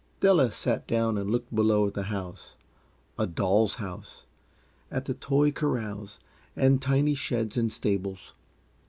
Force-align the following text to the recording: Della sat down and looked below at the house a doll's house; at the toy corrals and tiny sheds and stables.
Della 0.19 0.49
sat 0.49 0.87
down 0.87 1.15
and 1.15 1.29
looked 1.29 1.53
below 1.53 1.85
at 1.85 1.93
the 1.93 2.05
house 2.05 2.55
a 3.19 3.27
doll's 3.27 3.75
house; 3.75 4.23
at 4.89 5.05
the 5.05 5.13
toy 5.13 5.51
corrals 5.51 6.17
and 6.55 6.81
tiny 6.81 7.13
sheds 7.13 7.55
and 7.55 7.71
stables. 7.71 8.33